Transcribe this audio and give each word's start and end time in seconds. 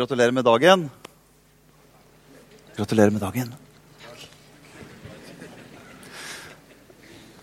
Gratulerer 0.00 0.32
med 0.32 0.46
dagen. 0.46 0.86
Gratulerer 2.72 3.10
med 3.12 3.20
dagen. 3.20 3.50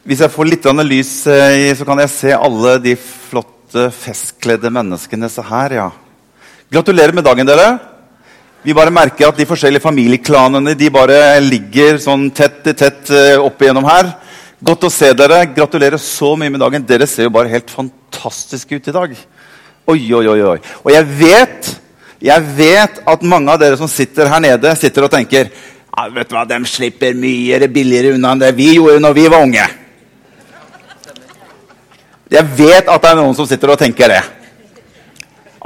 Hvis 0.02 0.24
jeg 0.24 0.34
får 0.34 0.50
litt 0.50 0.66
lys, 0.66 1.12
eh, 1.28 1.70
i, 1.70 1.76
så 1.78 1.86
kan 1.86 2.02
jeg 2.02 2.10
se 2.10 2.34
alle 2.34 2.80
de 2.82 2.96
flotte, 2.96 3.92
festkledde 3.94 4.74
menneskene. 4.74 5.30
så 5.30 5.46
her, 5.46 5.72
ja. 5.72 5.92
Gratulerer 6.72 7.14
med 7.14 7.26
dagen, 7.26 7.46
dere. 7.46 7.78
Vi 8.64 8.74
bare 8.74 8.90
merker 8.90 9.28
at 9.28 9.38
de 9.38 9.46
forskjellige 9.46 9.86
familieklanene 9.86 10.74
de 10.74 10.90
bare 10.90 11.40
ligger 11.40 12.00
sånn 12.00 12.32
tett 12.32 12.66
i 12.66 12.74
tett 12.74 13.12
eh, 13.12 13.38
opp 13.38 13.62
igjennom 13.62 13.86
her. 13.86 14.16
Godt 14.64 14.90
å 14.90 14.90
se 14.90 15.14
dere. 15.14 15.46
Gratulerer 15.54 16.02
så 16.02 16.36
mye 16.36 16.50
med 16.50 16.60
dagen. 16.60 16.82
Dere 16.82 17.06
ser 17.06 17.30
jo 17.30 17.38
bare 17.38 17.54
helt 17.54 17.70
fantastiske 17.70 18.74
ut 18.74 18.88
i 18.88 18.98
dag. 19.04 19.14
Oi, 19.94 20.02
oi, 20.12 20.26
oi. 20.26 20.42
oi. 20.42 20.62
Og 20.82 20.92
jeg 20.92 21.06
vet, 21.22 21.78
jeg 22.24 22.46
vet 22.58 23.02
at 23.06 23.26
mange 23.26 23.52
av 23.54 23.60
dere 23.62 23.78
som 23.78 23.90
sitter 23.90 24.30
her 24.32 24.42
nede, 24.42 24.72
sitter 24.80 25.06
og 25.06 25.12
tenker 25.14 25.52
ja, 25.52 26.08
vet 26.14 26.30
du 26.30 26.36
hva, 26.36 26.46
De 26.50 26.58
slipper 26.70 27.18
mye 27.18 27.68
billigere 27.70 28.16
unna 28.16 28.34
enn 28.34 28.42
det 28.42 28.56
vi 28.58 28.72
gjorde 28.76 29.02
når 29.02 29.18
vi 29.18 29.28
var 29.34 29.46
unge. 29.46 29.68
Jeg 32.34 32.44
vet 32.58 32.90
at 32.90 33.04
det 33.04 33.12
er 33.12 33.20
noen 33.22 33.38
som 33.38 33.48
sitter 33.50 33.72
og 33.72 33.80
tenker 33.80 34.12
det. 34.12 34.22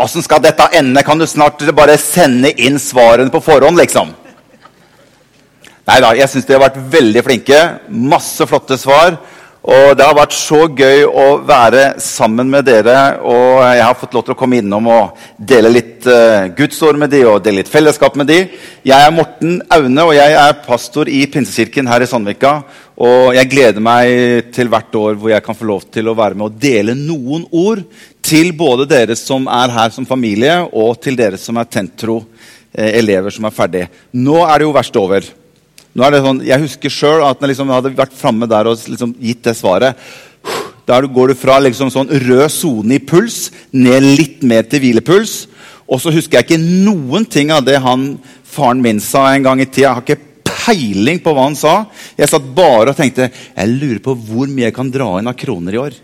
Åssen 0.02 0.24
skal 0.24 0.42
dette 0.44 0.70
ende? 0.78 1.04
Kan 1.04 1.20
du 1.20 1.28
snart 1.28 1.62
bare 1.76 1.98
sende 2.00 2.52
inn 2.64 2.80
svarene 2.80 3.34
på 3.34 3.42
forhånd, 3.44 3.80
liksom? 3.80 4.14
Nei 5.90 5.98
da, 6.04 6.14
jeg 6.16 6.30
syns 6.30 6.48
de 6.48 6.56
har 6.56 6.64
vært 6.64 6.80
veldig 6.94 7.24
flinke. 7.26 7.60
Masse 7.90 8.46
flotte 8.48 8.78
svar. 8.80 9.18
Og 9.62 9.92
det 9.94 10.06
har 10.08 10.16
vært 10.18 10.34
så 10.34 10.64
gøy 10.66 11.04
å 11.06 11.26
være 11.46 12.00
sammen 12.02 12.50
med 12.50 12.66
dere. 12.66 12.96
Og 13.22 13.60
jeg 13.62 13.84
har 13.86 13.98
fått 14.00 14.16
lov 14.18 14.24
til 14.26 14.34
å 14.34 14.38
komme 14.40 14.58
innom 14.58 14.88
og 14.90 15.20
dele 15.38 15.70
litt 15.70 16.08
uh, 16.10 16.50
gudsord 16.58 16.98
med 16.98 17.12
de, 17.14 17.20
og 17.30 17.44
dele 17.46 17.62
litt 17.62 17.70
fellesskap 17.70 18.18
med 18.18 18.32
de. 18.32 18.40
Jeg 18.90 18.98
er 18.98 19.14
Morten 19.14 19.60
Aune, 19.70 20.08
og 20.08 20.16
jeg 20.18 20.34
er 20.34 20.64
pastor 20.66 21.12
i 21.14 21.28
Pinsekirken 21.30 21.90
her 21.92 22.02
i 22.02 22.08
Sandvika. 22.10 22.56
Og 23.02 23.36
jeg 23.38 23.52
gleder 23.52 23.86
meg 23.86 24.50
til 24.54 24.72
hvert 24.72 24.98
år 24.98 25.20
hvor 25.22 25.30
jeg 25.34 25.46
kan 25.46 25.58
få 25.58 25.70
lov 25.70 25.86
til 25.94 26.10
å 26.10 26.18
være 26.18 26.38
med 26.38 26.48
og 26.50 26.58
dele 26.62 26.98
noen 26.98 27.46
ord 27.54 27.84
til 28.26 28.52
både 28.58 28.88
dere 28.90 29.18
som 29.18 29.46
er 29.50 29.74
her 29.74 29.94
som 29.94 30.10
familie, 30.10 30.58
og 30.74 30.98
til 31.06 31.18
dere 31.18 31.38
som 31.42 31.58
er 31.62 31.70
tentro, 31.70 32.24
eh, 32.74 32.98
elever 32.98 33.34
som 33.34 33.46
er 33.46 33.54
ferdige. 33.54 33.92
Nå 34.18 34.42
er 34.42 34.58
det 34.58 34.68
jo 34.68 34.74
verst 34.74 35.00
over. 35.02 35.30
Nå 35.92 36.06
er 36.06 36.14
det 36.14 36.22
sånn, 36.24 36.44
jeg 36.48 36.64
husker 36.64 36.94
sjøl 36.94 37.24
at 37.28 37.42
jeg 37.42 37.52
liksom 37.52 37.72
hadde 37.74 37.92
vært 37.98 38.16
framme 38.16 38.48
der 38.50 38.70
og 38.72 38.80
liksom 38.88 39.16
gitt 39.20 39.44
det 39.48 39.58
svaret. 39.60 40.00
Da 40.88 41.00
går 41.04 41.32
du 41.32 41.38
fra 41.38 41.60
liksom 41.62 41.92
sånn 41.94 42.10
rød 42.10 42.48
sone 42.52 42.98
i 42.98 43.04
puls 43.04 43.50
ned 43.76 44.08
litt 44.18 44.42
mer 44.48 44.66
til 44.68 44.84
hvilepuls. 44.84 45.46
Og 45.92 46.00
så 46.00 46.14
husker 46.16 46.40
jeg 46.40 46.48
ikke 46.48 46.64
noen 46.88 47.28
ting 47.28 47.52
av 47.52 47.66
det 47.68 47.78
han, 47.84 48.16
faren 48.48 48.84
min 48.84 49.02
sa 49.04 49.28
en 49.34 49.44
gang 49.46 49.60
i 49.60 49.68
tida. 49.68 49.90
Jeg 49.90 49.96
har 49.98 50.06
ikke 50.06 50.32
peiling 50.48 51.20
på 51.24 51.34
hva 51.36 51.50
han 51.50 51.58
sa. 51.60 51.76
Jeg 52.18 52.32
satt 52.32 52.48
bare 52.56 52.94
og 52.94 52.98
tenkte 52.98 53.28
jeg 53.32 53.76
lurer 53.76 54.00
på 54.04 54.16
hvor 54.16 54.48
mye 54.48 54.70
jeg 54.70 54.78
kan 54.78 54.92
dra 54.94 55.14
inn 55.20 55.30
av 55.32 55.38
kroner 55.40 55.76
i 55.76 55.82
år. 55.82 56.00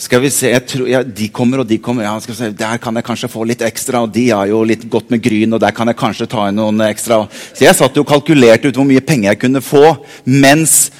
Skal 0.00 0.22
vi 0.22 0.30
se, 0.32 0.48
tror, 0.64 0.88
ja, 0.88 1.02
De 1.04 1.28
kommer 1.28 1.60
og 1.60 1.68
de 1.68 1.76
kommer. 1.78 2.06
Ja, 2.06 2.14
se, 2.20 2.50
Der 2.56 2.78
kan 2.80 2.96
jeg 2.96 3.04
kanskje 3.04 3.28
få 3.28 3.44
litt 3.44 3.60
ekstra. 3.60 4.00
og 4.02 4.12
De 4.14 4.30
har 4.30 4.46
jo 4.48 4.62
litt 4.64 4.88
godt 4.88 5.10
med 5.10 5.20
gryn, 5.22 5.52
og 5.52 5.60
der 5.60 5.74
kan 5.76 5.88
jeg 5.88 5.98
kanskje 6.00 6.28
ta 6.30 6.48
inn 6.48 6.56
noen 6.56 6.80
ekstra. 6.88 7.26
Så 7.52 7.66
jeg 7.66 7.76
satt 7.76 7.96
jo 7.96 8.06
og 8.06 8.08
kalkulerte 8.08 8.68
ut 8.68 8.80
hvor 8.80 8.88
mye 8.88 9.04
penger 9.04 9.34
jeg 9.34 9.42
kunne 9.42 9.60
få 9.60 9.98
mens 10.24 10.90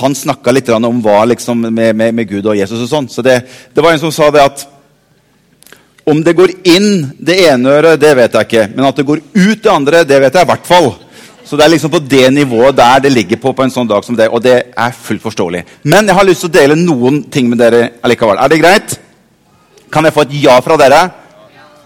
han 0.00 0.16
snakka 0.16 0.50
litt 0.50 0.68
om 0.72 1.02
hva 1.04 1.24
liksom, 1.28 1.68
med, 1.68 1.94
med, 1.94 2.14
med, 2.14 2.28
Gud 2.28 2.46
og 2.46 2.56
Jesus 2.56 2.80
og 2.80 2.88
sånn. 2.90 3.10
Så 3.12 3.22
det, 3.22 3.42
det, 3.74 3.84
var 3.84 3.92
en 3.92 4.00
som 4.00 4.14
sa 4.14 4.30
det 4.34 4.42
at 4.42 4.64
om 6.06 6.22
det 6.24 6.34
går 6.38 6.52
inn 6.64 7.12
det 7.18 7.36
ene 7.50 7.76
øret, 7.76 8.00
det 8.00 8.14
vet 8.16 8.34
jeg 8.34 8.48
ikke. 8.48 8.66
Men 8.74 8.88
at 8.88 8.96
det 8.96 9.06
går 9.06 9.20
ut 9.20 9.62
det 9.62 9.72
andre, 9.72 10.04
det 10.06 10.20
vet 10.22 10.34
jeg 10.34 10.48
i 10.48 10.50
hvert 10.50 10.66
fall. 10.66 10.90
Så 11.46 11.54
det 11.54 11.62
er 11.64 11.70
liksom 11.70 11.92
på 11.92 12.00
det 12.02 12.24
nivået 12.34 12.74
der 12.76 13.00
det 13.04 13.12
ligger 13.12 13.38
på 13.38 13.52
på 13.54 13.62
en 13.62 13.70
sånn 13.70 13.86
dag 13.86 14.02
som 14.04 14.16
det. 14.18 14.26
Og 14.28 14.42
det 14.42 14.56
er 14.74 14.96
fullt 15.02 15.22
forståelig. 15.22 15.62
Men 15.86 16.08
jeg 16.08 16.18
har 16.18 16.26
lyst 16.26 16.42
til 16.42 16.50
å 16.50 16.56
dele 16.56 16.78
noen 16.78 17.22
ting 17.30 17.46
med 17.50 17.60
dere 17.62 17.84
allikevel. 18.02 18.40
Er 18.42 18.50
det 18.50 18.58
greit? 18.58 18.96
Kan 19.92 20.04
jeg 20.04 20.14
få 20.16 20.26
et 20.26 20.34
ja 20.42 20.58
fra 20.60 20.78
dere? 20.80 21.04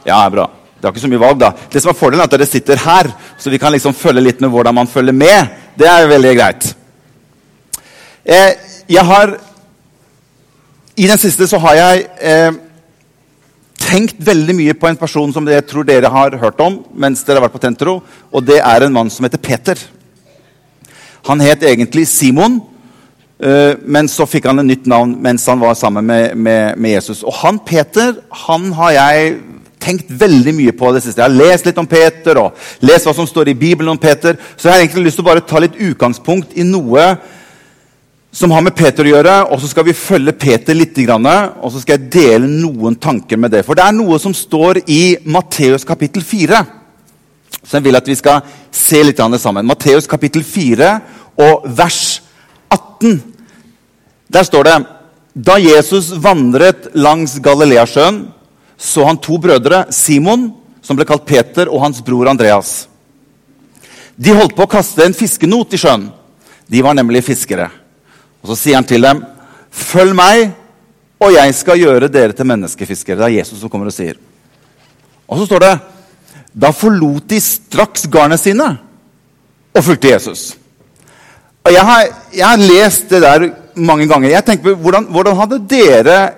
Ja, 0.06 0.22
bra. 0.32 0.47
Det 0.81 0.88
har 0.88 0.94
ikke 0.94 1.03
så 1.03 1.10
mye 1.12 1.20
valg, 1.20 1.37
da. 1.43 1.50
Det 1.69 1.82
som 1.82 1.93
er 1.93 1.99
Fordelen 1.99 2.22
er 2.25 2.31
at 2.31 2.32
dere 2.32 2.49
sitter 2.49 2.81
her, 2.81 3.10
så 3.37 3.53
vi 3.53 3.59
kan 3.60 3.72
liksom 3.75 3.93
følge 3.93 4.22
litt 4.25 4.41
med 4.41 4.49
hvordan 4.49 4.75
man 4.75 4.88
følger 4.88 5.12
med. 5.12 5.50
Det 5.76 5.88
er 5.88 6.09
veldig 6.09 6.32
greit. 6.38 6.70
Eh, 8.25 8.56
jeg 8.88 9.04
har 9.04 9.37
I 10.97 11.06
den 11.06 11.20
siste 11.20 11.47
så 11.49 11.59
har 11.60 11.75
jeg 11.76 12.06
eh, 12.20 12.56
tenkt 13.90 14.20
veldig 14.22 14.54
mye 14.54 14.74
på 14.78 14.88
en 14.90 14.98
person 14.98 15.32
som 15.34 15.46
jeg 15.50 15.66
tror 15.66 15.86
dere 15.86 16.10
har 16.12 16.36
hørt 16.38 16.60
om 16.62 16.80
mens 16.94 17.24
dere 17.26 17.40
har 17.40 17.48
vært 17.48 17.56
på 17.56 17.62
Tentro, 17.64 18.00
og 18.30 18.44
det 18.46 18.60
er 18.62 18.86
en 18.86 18.94
mann 18.94 19.10
som 19.10 19.26
heter 19.26 19.42
Peter. 19.42 19.78
Han 21.28 21.42
het 21.42 21.64
egentlig 21.66 22.06
Simon, 22.08 22.60
eh, 23.42 23.74
men 23.84 24.08
så 24.08 24.28
fikk 24.30 24.46
han 24.48 24.62
et 24.62 24.70
nytt 24.70 24.86
navn 24.90 25.16
mens 25.22 25.46
han 25.50 25.60
var 25.60 25.74
sammen 25.74 26.06
med, 26.06 26.36
med, 26.36 26.78
med 26.78 26.96
Jesus. 26.96 27.24
Og 27.24 27.34
han 27.42 27.58
Peter 27.66 28.14
han 28.46 28.70
har 28.78 28.94
jeg 28.96 29.40
tenkt 29.80 30.12
veldig 30.12 30.54
mye 30.54 30.76
på 30.76 30.92
det 30.94 31.02
siste. 31.02 31.22
Jeg 31.22 31.30
har 31.30 31.50
lest 31.50 31.66
litt 31.66 31.78
om 31.80 31.88
Peter 31.88 32.38
og 32.38 32.70
lest 32.84 33.08
hva 33.08 33.14
som 33.16 33.28
står 33.28 33.50
i 33.50 33.58
Bibelen 33.58 33.94
om 33.94 34.00
Peter. 34.00 34.36
Så 34.56 34.68
jeg 34.68 34.74
har 34.74 34.82
egentlig 34.84 35.08
lyst 35.08 35.18
til 35.18 35.24
å 35.24 35.30
bare 35.30 35.44
ta 35.44 35.62
litt 35.62 35.78
utgangspunkt 35.80 36.52
i 36.54 36.66
noe 36.68 37.06
som 38.32 38.52
har 38.54 38.62
med 38.62 38.76
Peter 38.78 39.06
å 39.06 39.12
gjøre. 39.14 39.36
Og 39.50 39.60
så 39.62 39.70
skal 39.70 39.86
vi 39.88 39.96
følge 39.96 40.34
Peter 40.38 40.76
litt, 40.76 40.98
og 40.98 41.72
så 41.72 41.82
skal 41.82 41.96
jeg 41.96 42.10
dele 42.14 42.50
noen 42.50 42.96
tanker 42.96 43.41
med 43.41 43.52
det. 43.54 43.64
For 43.66 43.78
det 43.78 43.86
er 43.86 43.96
noe 43.96 44.18
som 44.22 44.34
står 44.34 44.84
i 44.86 45.18
Matteus 45.24 45.86
kapittel 45.86 46.22
4. 46.26 46.62
Så 47.60 47.76
jeg 47.76 47.86
vil 47.88 47.98
at 47.98 48.08
vi 48.08 48.16
skal 48.19 48.44
se 48.72 49.02
litt 49.04 49.20
av 49.20 49.32
det 49.34 49.40
sammen. 49.42 49.66
Matteus 49.66 50.08
kapittel 50.10 50.44
4 50.46 50.92
og 51.40 51.66
vers 51.76 52.20
18. 52.70 53.20
Der 54.30 54.46
står 54.46 54.69
det 54.69 54.78
Da 55.34 55.56
Jesus 55.58 56.10
vandret 56.19 56.88
langs 56.94 57.36
Galileasjøen, 57.42 58.24
så 58.80 59.04
han 59.06 59.19
to 59.20 59.36
brødre, 59.38 59.84
Simon, 59.92 60.48
som 60.82 60.96
ble 60.96 61.04
kalt 61.06 61.26
Peter, 61.28 61.69
og 61.69 61.82
hans 61.84 62.00
bror 62.02 62.30
Andreas. 62.30 62.88
De 64.16 64.34
holdt 64.34 64.56
på 64.56 64.64
å 64.64 64.70
kaste 64.70 65.04
en 65.04 65.14
fiskenot 65.16 65.76
i 65.76 65.80
sjøen. 65.80 66.08
De 66.70 66.82
var 66.82 66.96
nemlig 66.96 67.22
fiskere. 67.28 67.69
Og 68.42 68.48
Så 68.48 68.56
sier 68.56 68.74
han 68.74 68.84
til 68.84 69.02
dem, 69.02 69.24
'Følg 69.70 70.14
meg, 70.14 70.52
og 71.20 71.32
jeg 71.32 71.54
skal 71.54 71.78
gjøre 71.78 72.08
dere 72.08 72.32
til 72.32 72.46
menneskefiskere.' 72.46 73.16
Det 73.16 73.24
er 73.24 73.38
Jesus 73.38 73.60
som 73.60 73.70
kommer 73.70 73.86
og 73.86 73.92
sier. 73.92 74.14
Og 75.28 75.38
så 75.38 75.46
står 75.46 75.58
det, 75.58 75.80
'Da 76.54 76.70
forlot 76.70 77.30
de 77.30 77.40
straks 77.40 78.06
garnet 78.06 78.40
sine 78.40 78.78
og 79.74 79.84
fulgte 79.84 80.16
Jesus'. 80.16 80.56
Og 81.64 81.72
jeg 81.72 81.82
har, 81.82 82.06
jeg 82.34 82.46
har 82.46 82.56
lest 82.56 83.10
det 83.10 83.22
der 83.22 83.50
mange 83.74 84.08
ganger. 84.08 84.30
Jeg 84.30 84.44
tenker, 84.44 84.74
hvordan, 84.74 85.04
hvordan 85.04 85.36
hadde 85.36 85.68
dere 85.68 86.30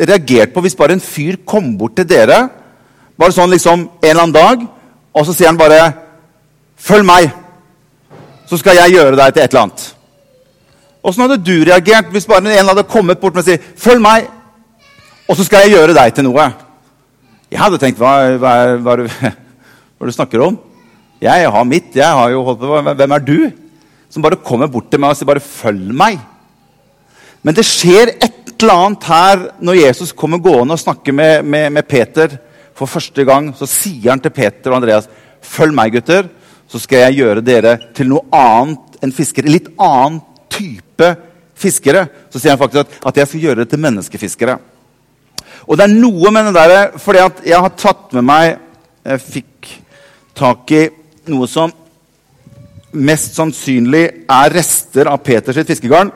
reagert 0.00 0.52
på 0.52 0.60
hvis 0.60 0.74
bare 0.74 0.92
en 0.92 1.00
fyr 1.00 1.36
kom 1.46 1.78
bort 1.78 1.96
til 1.96 2.08
dere 2.08 2.48
bare 3.18 3.34
sånn 3.34 3.52
liksom 3.54 3.80
en 3.80 3.88
eller 4.02 4.22
annen 4.22 4.34
dag, 4.34 4.66
og 5.14 5.26
så 5.26 5.32
sier 5.32 5.48
han 5.48 5.58
bare 5.58 5.92
'Følg 6.78 7.04
meg, 7.04 7.30
så 8.50 8.56
skal 8.58 8.76
jeg 8.76 8.92
gjøre 8.92 9.16
deg 9.16 9.34
til 9.34 9.42
et 9.42 9.50
eller 9.50 9.62
annet'. 9.62 9.93
Åssen 11.04 11.26
hadde 11.26 11.42
du 11.44 11.58
reagert 11.68 12.08
hvis 12.14 12.26
bare 12.28 12.48
en 12.48 12.70
hadde 12.70 12.86
kommet 12.88 13.20
bort 13.20 13.34
med 13.36 13.44
sagt 13.44 13.76
'Følg 13.76 14.00
meg, 14.00 14.28
og 15.28 15.36
så 15.36 15.44
skal 15.44 15.64
jeg 15.64 15.76
gjøre 15.76 15.96
deg 15.96 16.14
til 16.14 16.24
noe'? 16.24 16.52
Jeg 17.50 17.60
hadde 17.60 17.78
tenkt 17.78 18.00
hva, 18.00 18.36
hva, 18.40 18.52
hva, 18.80 18.96
hva 19.96 20.06
du 20.08 20.12
snakker 20.12 20.40
om? 20.40 20.56
Jeg 21.20 21.50
har 21.50 21.64
mitt. 21.64 21.94
jeg 21.94 22.08
har 22.08 22.30
jo 22.30 22.42
holdt 22.42 22.60
på, 22.60 22.80
Hvem 22.94 23.12
er 23.12 23.18
du? 23.18 23.52
Som 24.10 24.22
bare 24.22 24.36
kommer 24.36 24.66
bort 24.66 24.90
til 24.90 25.00
meg 25.00 25.10
og 25.10 25.16
sier 25.16 25.28
bare 25.28 25.44
'følg 25.44 25.92
meg'. 25.92 26.20
Men 27.42 27.54
det 27.54 27.64
skjer 27.64 28.16
et 28.16 28.62
eller 28.62 28.72
annet 28.72 29.04
her 29.04 29.48
når 29.60 29.74
Jesus 29.84 30.12
kommer 30.12 30.38
gående 30.38 30.72
og 30.72 30.80
snakker 30.80 31.12
med, 31.12 31.44
med, 31.44 31.70
med 31.70 31.88
Peter 31.88 32.38
for 32.74 32.86
første 32.86 33.24
gang. 33.24 33.52
Så 33.52 33.68
sier 33.68 34.10
han 34.10 34.20
til 34.20 34.30
Peter 34.30 34.70
og 34.70 34.80
Andreas 34.80 35.08
'Følg 35.42 35.74
meg, 35.74 35.92
gutter, 35.92 36.28
så 36.66 36.80
skal 36.80 36.98
jeg 36.98 37.20
gjøre 37.20 37.44
dere 37.44 37.78
til 37.94 38.08
noe 38.08 38.24
annet 38.32 39.02
enn 39.02 39.12
fiskere.' 39.12 39.52
Litt 39.52 39.68
annet 39.78 40.33
type 40.54 41.10
fiskere. 41.58 42.06
Så 42.30 42.40
sier 42.40 42.54
han 42.54 42.60
faktisk 42.60 42.84
at, 42.84 42.98
at 43.10 43.20
jeg 43.20 43.30
skal 43.30 43.46
gjøre 43.48 43.62
det 43.62 43.70
til 43.72 43.82
menneskefiskere. 43.84 44.58
Og 45.64 45.78
det 45.78 45.86
er 45.86 45.96
noe 45.96 46.32
med 46.34 46.50
det 46.50 46.56
der, 46.56 46.98
fordi 47.00 47.22
at 47.24 47.40
jeg 47.46 47.60
har 47.66 47.78
tatt 47.78 48.12
med 48.16 48.26
meg 48.28 48.60
Jeg 49.04 49.20
fikk 49.20 49.68
tak 50.32 50.70
i 50.72 50.86
noe 51.28 51.44
som 51.48 51.72
mest 52.94 53.34
sannsynlig 53.36 54.04
er 54.30 54.54
rester 54.54 55.10
av 55.10 55.20
Peters 55.20 55.58
fiskegarn. 55.68 56.08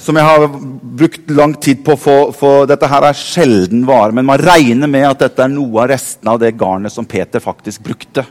Som 0.00 0.16
jeg 0.16 0.24
har 0.24 0.46
brukt 0.48 1.28
lang 1.36 1.52
tid 1.60 1.82
på 1.84 1.92
å 1.92 2.00
få, 2.00 2.16
få 2.36 2.52
Dette 2.68 2.88
her 2.88 3.08
er 3.10 3.18
sjelden 3.18 3.84
vare, 3.88 4.16
men 4.16 4.24
man 4.28 4.40
regner 4.40 4.88
med 4.88 5.04
at 5.10 5.26
dette 5.26 5.44
er 5.44 5.52
noe 5.52 5.84
av 5.84 5.90
restene 5.92 6.32
av 6.32 6.40
det 6.40 6.54
garnet 6.56 6.92
som 6.92 7.04
Peter 7.08 7.44
faktisk 7.44 7.84
brukte. 7.84 8.24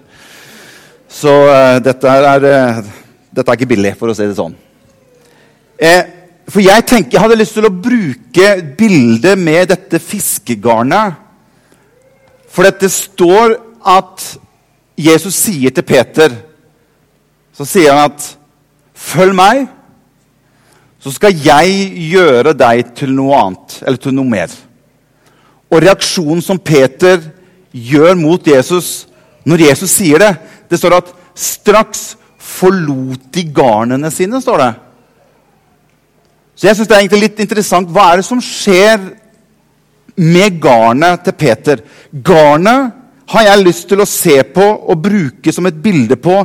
Så 1.14 1.34
uh, 1.46 1.78
dette 1.84 2.10
er 2.10 2.50
uh, 2.50 2.92
dette 3.34 3.50
er 3.50 3.58
ikke 3.58 3.74
billig, 3.74 3.96
for 3.98 4.12
å 4.12 4.16
si 4.16 4.28
det 4.28 4.38
sånn. 4.38 4.56
Eh, 5.82 6.04
for 6.50 6.62
jeg 6.64 6.86
tenker, 6.86 7.16
jeg 7.16 7.24
hadde 7.24 7.40
lyst 7.40 7.56
til 7.58 7.68
å 7.68 7.74
bruke 7.74 8.48
bildet 8.78 9.40
med 9.40 9.70
dette 9.72 10.00
fiskegarnet 10.04 11.16
For 12.52 12.68
det 12.68 12.90
står 12.92 13.56
at 13.88 14.26
Jesus 15.00 15.38
sier 15.40 15.72
til 15.74 15.88
Peter 15.88 16.36
Så 17.56 17.66
sier 17.66 17.96
han 17.96 18.12
at 18.12 18.28
'Følg 18.94 19.36
meg, 19.36 19.66
så 21.02 21.12
skal 21.12 21.34
jeg 21.36 21.92
gjøre 22.14 22.54
deg 22.54 22.94
til 22.96 23.12
noe 23.12 23.36
annet.' 23.36 23.82
Eller 23.84 23.98
til 23.98 24.14
noe 24.16 24.30
mer. 24.30 24.48
Og 25.68 25.82
reaksjonen 25.82 26.42
som 26.42 26.60
Peter 26.60 27.20
gjør 27.74 28.16
mot 28.16 28.48
Jesus 28.48 29.08
når 29.44 29.66
Jesus 29.68 29.92
sier 29.98 30.22
det, 30.24 30.32
det 30.70 30.80
står 30.80 30.96
at 31.02 31.12
straks 31.36 32.14
forlot 32.44 33.30
de 33.34 33.44
garnene 33.56 34.12
sine. 34.12 34.42
står 34.42 34.58
det. 34.58 34.74
Så 36.56 36.68
jeg 36.68 36.76
synes 36.76 36.88
det 36.88 36.96
er 36.96 37.02
egentlig 37.02 37.22
litt 37.24 37.40
interessant. 37.44 37.90
Hva 37.90 38.12
er 38.12 38.22
det 38.22 38.28
som 38.28 38.42
skjer 38.44 39.08
med 40.16 40.60
garnet 40.62 41.24
til 41.26 41.38
Peter? 41.40 41.82
Garnet 42.12 42.92
har 43.34 43.48
jeg 43.48 43.64
lyst 43.64 43.88
til 43.90 44.04
å 44.04 44.10
se 44.10 44.38
på 44.44 44.64
og 44.64 45.02
bruke 45.02 45.54
som 45.56 45.66
et 45.66 45.80
bilde 45.82 46.20
på. 46.22 46.44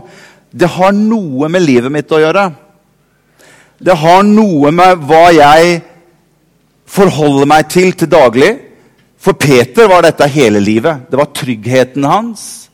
Det 0.51 0.71
har 0.79 0.95
noe 0.97 1.51
med 1.53 1.67
livet 1.67 1.93
mitt 1.93 2.13
å 2.13 2.23
gjøre. 2.23 2.47
Det 3.79 3.95
har 3.95 4.25
noe 4.27 4.73
med 4.75 5.05
hva 5.07 5.29
jeg 5.35 5.83
forholder 6.89 7.51
meg 7.51 7.69
til 7.71 7.93
til 7.93 8.11
daglig. 8.11 8.55
For 9.19 9.37
Peter 9.39 9.91
var 9.91 10.07
dette 10.07 10.27
hele 10.31 10.63
livet. 10.63 11.05
Det 11.11 11.19
var 11.19 11.35
tryggheten 11.35 12.07
hans. 12.07 12.71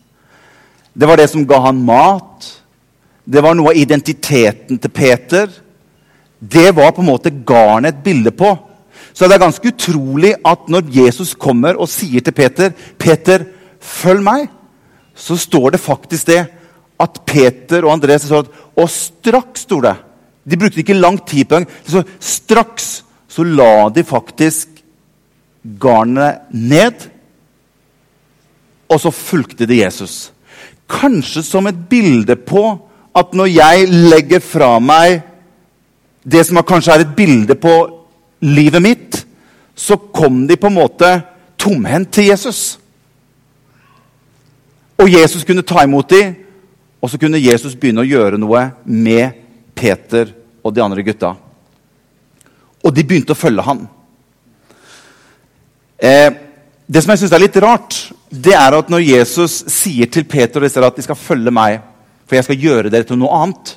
Det 0.95 1.09
var 1.09 1.19
det 1.19 1.29
som 1.33 1.47
ga 1.49 1.59
han 1.67 1.81
mat. 1.83 2.47
Det 3.25 3.43
var 3.43 3.57
noe 3.57 3.73
av 3.73 3.81
identiteten 3.81 4.79
til 4.79 4.93
Peter. 4.93 5.49
Det 6.39 6.71
var 6.77 6.93
på 6.93 7.03
en 7.03 7.09
måte 7.09 7.33
garnet 7.47 7.95
et 7.95 8.03
bilde 8.05 8.33
på. 8.37 8.53
Så 9.15 9.29
det 9.29 9.37
er 9.37 9.45
ganske 9.47 9.71
utrolig 9.71 10.35
at 10.45 10.69
når 10.69 10.91
Jesus 10.93 11.35
kommer 11.39 11.79
og 11.79 11.89
sier 11.89 12.21
til 12.21 12.35
Peter 12.35 12.73
'Peter, 12.99 13.47
følg 13.81 14.23
meg', 14.23 14.49
så 15.15 15.37
står 15.37 15.71
det 15.71 15.81
faktisk 15.81 16.27
det 16.27 16.47
at 17.01 17.21
Peter 17.27 17.85
og 17.85 17.93
Andres 17.93 18.23
sa 18.23 18.43
Og 18.77 18.91
straks, 18.91 19.61
sto 19.61 19.81
det. 19.81 19.95
De 20.45 20.57
brukte 20.57 20.81
ikke 20.83 20.95
lang 20.95 21.19
tid 21.27 21.45
på 21.45 21.61
det. 21.61 21.69
Så 21.87 22.03
Straks 22.21 23.05
så 23.29 23.43
la 23.45 23.89
de 23.89 24.05
faktisk 24.05 24.69
garnet 25.81 26.53
ned, 26.53 27.09
og 28.89 29.01
så 29.01 29.11
fulgte 29.11 29.67
de 29.67 29.81
Jesus. 29.81 30.33
Kanskje 30.89 31.43
som 31.43 31.67
et 31.67 31.89
bilde 31.91 32.37
på 32.37 32.63
at 33.15 33.35
når 33.37 33.51
jeg 33.53 33.89
legger 34.11 34.43
fra 34.43 34.73
meg 34.83 35.23
det 36.25 36.43
som 36.47 36.59
kanskje 36.67 36.95
er 36.97 37.05
et 37.05 37.17
bilde 37.17 37.55
på 37.61 37.75
livet 38.45 38.83
mitt, 38.83 39.21
så 39.75 39.97
kom 39.97 40.47
de 40.49 40.57
på 40.57 40.71
en 40.71 40.79
måte 40.79 41.11
tomhendt 41.61 42.13
til 42.15 42.31
Jesus. 42.31 42.79
Og 44.99 45.11
Jesus 45.11 45.45
kunne 45.45 45.67
ta 45.67 45.85
imot 45.85 46.11
dem, 46.11 46.35
og 47.03 47.11
så 47.11 47.21
kunne 47.21 47.43
Jesus 47.43 47.75
begynne 47.77 48.05
å 48.05 48.09
gjøre 48.09 48.41
noe 48.41 48.69
med 48.85 49.43
Peter 49.77 50.31
og 50.65 50.73
de 50.73 50.83
andre 50.83 51.05
gutta. 51.05 51.35
Og 52.85 52.95
de 52.95 53.05
begynte 53.05 53.35
å 53.35 53.39
følge 53.39 53.65
han. 53.65 53.83
Eh, 55.99 56.31
det 56.87 57.03
som 57.03 57.13
jeg 57.13 57.23
syns 57.23 57.35
er 57.37 57.43
litt 57.45 57.59
rart, 57.63 57.99
det 58.29 58.55
er 58.57 58.77
at 58.77 58.91
når 58.93 59.05
Jesus 59.07 59.63
sier 59.73 60.09
til 60.13 60.27
Peter 60.29 60.61
og 60.61 60.67
disse 60.67 60.83
at 60.85 60.97
de 60.97 61.05
skal 61.05 61.19
følge 61.19 61.53
meg, 61.55 61.81
for 62.25 62.39
jeg 62.39 62.47
skal 62.47 62.61
gjøre 62.67 62.93
dere 62.93 63.07
til 63.09 63.21
noe 63.21 63.43
annet, 63.43 63.75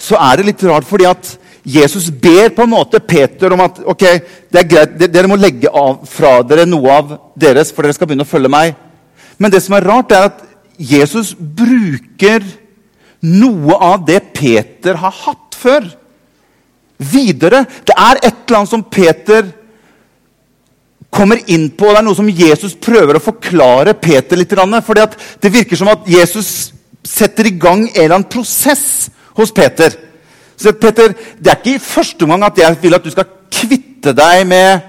så 0.00 0.16
er 0.16 0.38
det 0.38 0.48
litt 0.48 0.64
rart 0.68 0.86
fordi 0.88 1.08
at 1.10 1.34
Jesus 1.66 2.08
ber 2.10 2.48
på 2.56 2.64
en 2.64 2.72
måte 2.72 3.02
Peter 3.04 3.52
om 3.52 3.60
at 3.66 3.82
ok, 3.84 4.04
det 4.48 4.62
er 4.62 4.68
greit, 4.68 4.94
dere 5.12 5.28
må 5.28 5.36
legge 5.36 5.68
av 5.68 6.06
fra 6.08 6.38
dere 6.46 6.64
noe 6.68 6.94
av 6.94 7.12
deres, 7.36 7.72
for 7.74 7.84
dere 7.84 7.96
skal 7.96 8.08
begynne 8.08 8.24
å 8.24 8.30
følge 8.30 8.52
meg. 8.52 8.72
Men 9.40 9.52
det 9.52 9.60
som 9.64 9.76
er 9.76 9.84
rart, 9.84 10.12
er 10.12 10.30
at 10.30 10.40
Jesus 10.80 11.34
bruker 11.36 12.44
noe 13.20 13.76
av 13.76 14.04
det 14.08 14.22
Peter 14.32 14.96
har 15.02 15.12
hatt 15.26 15.56
før, 15.60 15.84
videre. 17.00 17.66
Det 17.84 17.96
er 17.96 18.18
et 18.22 18.42
eller 18.44 18.58
annet 18.58 18.72
som 18.72 18.84
Peter 18.84 19.46
kommer 21.12 21.40
inn 21.50 21.68
på, 21.74 21.88
og 21.88 21.96
det 21.96 22.00
er 22.00 22.06
noe 22.06 22.16
som 22.16 22.28
Jesus 22.28 22.76
prøver 22.80 23.18
å 23.18 23.24
forklare 23.24 23.96
Peter 24.00 24.38
litt. 24.38 24.52
For 24.54 24.96
det 24.96 25.52
virker 25.52 25.76
som 25.76 25.90
at 25.92 26.08
Jesus 26.08 26.70
setter 27.10 27.48
i 27.50 27.56
gang 27.58 27.84
en 27.88 27.96
eller 27.96 28.16
annen 28.18 28.30
prosess 28.30 29.10
hos 29.38 29.52
Peter. 29.54 29.94
Så 30.56 30.72
Peter, 30.72 31.14
Det 31.38 31.50
er 31.50 31.58
ikke 31.58 31.74
i 31.74 31.82
første 31.82 32.22
omgang 32.22 32.44
at 32.44 32.58
jeg 32.58 32.76
vil 32.82 32.94
at 32.94 33.04
du 33.04 33.10
skal 33.10 33.28
kvitte 33.50 34.12
deg 34.16 34.46
med 34.46 34.80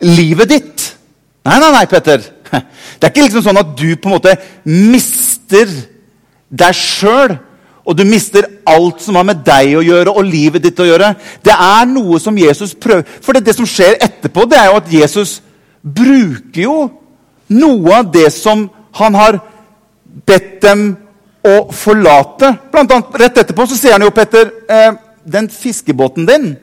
livet 0.00 0.50
ditt. 0.50 0.84
Nei, 1.44 1.58
nei, 1.58 1.70
nei, 1.72 1.86
Peter. 1.90 2.22
Det 2.52 3.08
er 3.08 3.10
ikke 3.10 3.24
liksom 3.24 3.46
sånn 3.46 3.58
at 3.62 3.72
du 3.78 3.88
på 3.96 4.10
en 4.10 4.14
måte 4.18 4.36
mister 4.68 5.70
deg 6.52 6.76
sjøl. 6.76 7.38
Og 7.82 7.96
du 7.98 8.04
mister 8.06 8.46
alt 8.68 9.00
som 9.02 9.16
har 9.18 9.26
med 9.26 9.40
deg 9.42 9.72
å 9.74 9.82
gjøre 9.82 10.12
og 10.12 10.28
livet 10.28 10.62
ditt 10.62 10.78
å 10.78 10.86
gjøre. 10.86 11.14
Det 11.42 11.54
er 11.54 11.88
noe 11.90 12.20
som 12.22 12.36
Jesus 12.38 12.76
prøver 12.78 13.08
For 13.24 13.34
det, 13.34 13.42
det 13.48 13.56
som 13.56 13.66
skjer 13.66 13.98
etterpå, 13.98 14.44
det 14.46 14.60
er 14.60 14.68
jo 14.70 14.78
at 14.78 14.92
Jesus 14.92 15.40
bruker 15.82 16.62
jo 16.62 16.76
noe 17.50 17.96
av 17.96 18.12
det 18.14 18.28
som 18.30 18.68
han 19.00 19.16
har 19.18 19.40
bedt 20.28 20.60
dem 20.62 20.92
å 21.42 21.54
forlate. 21.74 22.52
Blant 22.72 22.92
annet, 22.94 23.14
rett 23.18 23.40
etterpå 23.42 23.66
så 23.66 23.78
sier 23.78 23.96
han 23.96 24.04
jo, 24.06 24.12
Petter, 24.14 24.50
eh, 24.70 24.92
den 25.24 25.48
fiskebåten 25.50 26.26
din 26.26 26.56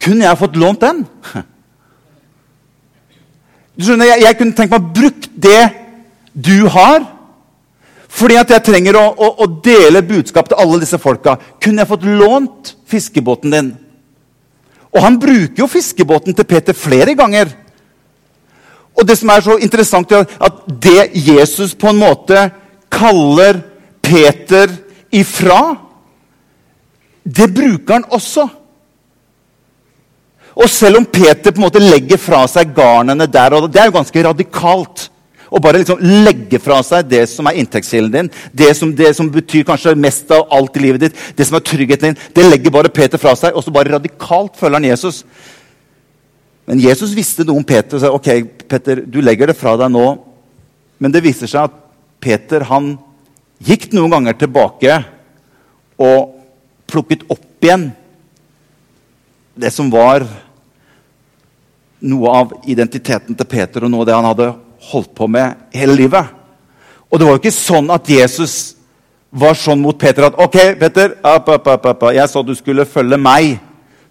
Kunne 0.00 0.24
jeg 0.24 0.38
fått 0.40 0.56
lånt 0.58 0.80
den? 0.82 1.04
Du 3.78 3.86
skjønner, 3.86 4.10
jeg, 4.10 4.24
jeg 4.26 4.36
kunne 4.36 4.56
tenkt 4.56 4.72
meg 4.74 4.82
å 4.82 4.92
bruke 4.92 5.30
det 5.40 5.60
du 6.34 6.66
har, 6.68 7.04
fordi 8.12 8.36
at 8.36 8.50
jeg 8.52 8.64
trenger 8.66 8.98
å, 8.98 9.04
å, 9.14 9.28
å 9.40 9.46
dele 9.64 10.02
budskap 10.04 10.50
til 10.50 10.58
alle 10.60 10.80
disse 10.82 10.98
folka. 11.00 11.38
Kunne 11.62 11.80
jeg 11.80 11.88
fått 11.88 12.04
lånt 12.04 12.74
fiskebåten 12.90 13.54
din? 13.54 13.70
Og 14.90 15.00
han 15.00 15.16
bruker 15.22 15.62
jo 15.62 15.70
fiskebåten 15.70 16.36
til 16.36 16.48
Peter 16.50 16.76
flere 16.76 17.14
ganger. 17.16 17.54
Og 18.98 19.06
det 19.08 19.16
som 19.16 19.32
er 19.32 19.46
så 19.46 19.56
interessant, 19.62 20.12
er 20.12 20.26
at 20.28 20.60
det 20.82 21.10
Jesus 21.14 21.72
på 21.78 21.88
en 21.88 22.02
måte 22.02 22.50
kaller 22.92 23.62
Peter 24.10 24.72
ifra, 25.14 25.60
det 27.22 27.46
bruker 27.54 28.00
han 28.00 28.08
også. 28.10 28.48
Og 30.58 30.66
selv 30.70 30.98
om 30.98 31.06
Peter 31.06 31.52
på 31.52 31.60
en 31.60 31.66
måte 31.68 31.82
legger 31.82 32.18
fra 32.18 32.42
seg 32.50 32.72
garnene 32.74 33.28
der 33.30 33.54
og 33.54 33.70
Det 33.70 33.80
er 33.80 33.88
jo 33.88 33.98
ganske 34.00 34.24
radikalt. 34.26 35.06
Å 35.50 35.58
bare 35.62 35.80
liksom 35.82 36.02
legge 36.26 36.60
fra 36.62 36.78
seg 36.86 37.08
det 37.10 37.24
som 37.30 37.48
er 37.50 37.56
inntektskilden 37.58 38.12
din, 38.14 38.28
det 38.54 38.68
som, 38.78 38.92
det 38.94 39.08
som, 39.18 39.26
betyr 39.30 39.64
kanskje 39.66 39.96
mest 39.98 40.30
av 40.30 40.44
alt 40.54 40.76
i 40.78 40.82
livet 40.84 41.02
ditt, 41.02 41.22
det 41.34 41.46
som 41.48 41.56
er 41.58 41.64
tryggheten 41.66 42.12
din, 42.12 42.20
det 42.36 42.44
legger 42.46 42.74
bare 42.74 42.92
Peter 42.94 43.18
fra 43.18 43.32
seg, 43.34 43.56
og 43.58 43.64
så 43.66 43.74
bare 43.74 43.96
radikalt 43.96 44.54
følger 44.60 44.78
han 44.78 44.86
Jesus. 44.92 45.24
Men 46.70 46.82
Jesus 46.84 47.16
visste 47.18 47.42
noe 47.42 47.58
om 47.58 47.66
Peter 47.66 47.98
og 47.98 48.04
sa 48.04 48.12
ok, 48.14 48.30
Peter, 48.70 49.02
du 49.02 49.18
legger 49.26 49.50
det 49.50 49.58
fra 49.58 49.74
deg 49.80 49.90
nå. 49.90 50.06
Men 51.02 51.10
det 51.10 51.24
viser 51.24 51.50
seg 51.50 51.66
at 51.66 51.74
Peter 52.22 52.62
han 52.70 52.92
gikk 53.64 53.90
noen 53.92 54.12
ganger 54.12 54.38
tilbake 54.40 54.98
og 56.00 56.36
plukket 56.90 57.26
opp 57.30 57.64
igjen 57.64 57.90
det 59.60 59.70
som 59.74 59.90
var 59.92 60.24
noe 62.00 62.32
av 62.32 62.52
identiteten 62.70 63.36
til 63.36 63.48
Peter 63.48 63.84
og 63.84 63.92
noe 63.92 64.04
av 64.04 64.08
det 64.08 64.16
han 64.16 64.28
hadde 64.30 64.50
holdt 64.90 65.12
på 65.16 65.28
med 65.28 65.66
hele 65.76 65.96
livet. 65.98 66.30
Og 67.10 67.18
det 67.18 67.26
var 67.26 67.36
jo 67.36 67.42
ikke 67.42 67.52
sånn 67.52 67.90
at 67.92 68.08
Jesus 68.08 68.54
var 69.30 69.58
sånn 69.58 69.82
mot 69.82 69.98
Peter 70.00 70.26
at 70.26 70.38
OK, 70.40 70.56
Peter, 70.80 71.18
opp, 71.26 71.50
opp, 71.52 71.68
opp, 71.92 72.06
jeg 72.14 72.26
sa 72.30 72.42
du 72.42 72.54
skulle 72.58 72.88
følge 72.88 73.18
meg. 73.20 73.58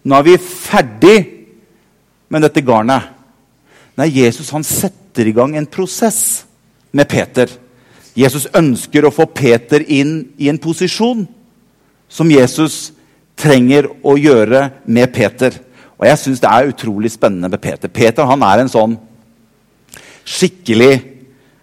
Nå 0.06 0.16
er 0.16 0.28
vi 0.28 0.38
ferdig 0.40 1.18
med 2.30 2.46
dette 2.46 2.64
garnet. 2.64 3.10
Nei, 4.00 4.08
Jesus 4.22 4.52
han 4.56 4.64
setter 4.64 5.28
i 5.28 5.34
gang 5.36 5.58
en 5.58 5.68
prosess 5.68 6.46
med 6.96 7.10
Peter. 7.10 7.50
Jesus 8.20 8.50
ønsker 8.56 9.06
å 9.08 9.14
få 9.14 9.30
Peter 9.32 9.84
inn 9.88 10.34
i 10.42 10.50
en 10.52 10.60
posisjon 10.60 11.24
som 12.12 12.32
Jesus 12.34 12.90
trenger 13.40 13.88
å 14.04 14.18
gjøre 14.20 14.66
med 14.90 15.14
Peter. 15.16 15.54
Og 16.00 16.08
jeg 16.08 16.20
syns 16.24 16.42
det 16.44 16.50
er 16.52 16.72
utrolig 16.72 17.12
spennende 17.14 17.52
med 17.52 17.62
Peter. 17.64 17.92
Peter 17.92 18.28
han 18.28 18.44
er 18.44 18.64
en 18.64 18.72
sånn 18.72 18.98
skikkelig 20.30 20.92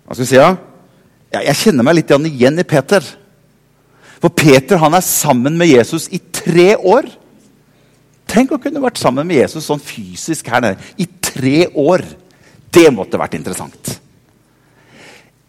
Hva 0.07 0.15
skal 0.15 0.23
vi 0.23 0.31
si? 0.31 0.39
Ja? 0.39 0.55
Jeg 1.35 1.59
kjenner 1.59 1.85
meg 1.87 1.99
litt 1.99 2.13
igjen 2.15 2.63
i 2.63 2.65
Peter. 2.69 3.05
For 4.23 4.33
Peter 4.33 4.79
han 4.81 4.95
er 4.97 5.05
sammen 5.05 5.57
med 5.59 5.69
Jesus 5.69 6.07
i 6.15 6.21
tre 6.33 6.77
år. 6.79 7.09
Tenk 8.31 8.55
å 8.55 8.61
kunne 8.63 8.83
vært 8.83 9.01
sammen 9.03 9.27
med 9.27 9.41
Jesus 9.43 9.67
sånn 9.67 9.83
fysisk 9.83 10.47
her 10.51 10.63
nede 10.63 10.95
i 11.03 11.09
tre 11.23 11.67
år. 11.75 12.07
Det 12.71 12.87
måtte 12.95 13.19
vært 13.21 13.35
interessant. 13.39 13.97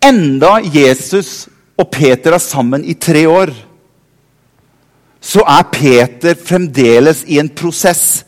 Enda 0.04 0.58
Jesus 0.62 1.48
og 1.78 1.90
Peter 1.94 2.36
er 2.36 2.42
sammen 2.42 2.86
i 2.86 2.96
tre 2.98 3.24
år, 3.30 3.52
så 5.22 5.42
er 5.44 5.70
Peter 5.74 6.38
fremdeles 6.38 7.24
i 7.28 7.40
en 7.42 7.50
prosess. 7.50 8.24